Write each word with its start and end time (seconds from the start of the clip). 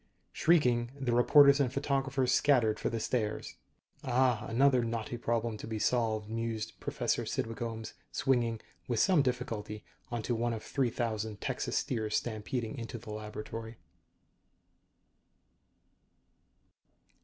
Shrieking, 0.33 0.89
the 0.99 1.13
reporters 1.13 1.59
and 1.59 1.71
photographers 1.71 2.31
scattered 2.31 2.79
for 2.79 2.89
the 2.89 2.99
stairs. 2.99 3.57
Ah, 4.03 4.47
another 4.49 4.83
knotty 4.83 5.15
problem 5.15 5.57
to 5.57 5.67
be 5.67 5.77
solved, 5.77 6.27
mused 6.27 6.73
Professor 6.79 7.23
Cydwick 7.23 7.59
Ohms, 7.59 7.93
swinging, 8.11 8.59
with 8.87 8.99
some 8.99 9.21
difficulty, 9.21 9.83
onto 10.09 10.33
one 10.33 10.53
of 10.53 10.63
three 10.63 10.89
thousand 10.89 11.39
Texas 11.39 11.77
steers 11.77 12.15
stampeding 12.17 12.79
into 12.79 12.97
the 12.97 13.11
laboratory. 13.11 13.77